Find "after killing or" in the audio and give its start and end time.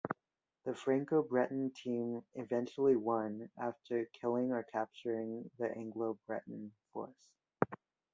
3.59-4.63